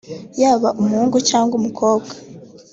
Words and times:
yaba 0.41 0.69
umuhungu 0.79 1.17
cyangwa 1.29 1.53
umukobwa 1.59 2.11